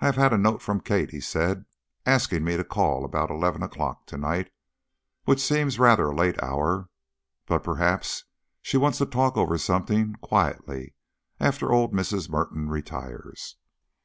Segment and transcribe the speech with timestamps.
[0.00, 1.66] "I have had a note from Kate," he said,
[2.04, 4.50] "asking me to call about eleven o'clock to night,
[5.24, 6.88] which seems rather a late hour,
[7.46, 8.24] but perhaps
[8.60, 10.94] she wants to talk over something quietly
[11.38, 12.28] after old Mrs.
[12.28, 13.54] Merton retires."